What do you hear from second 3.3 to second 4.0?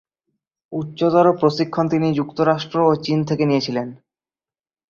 নিয়েছিলেন।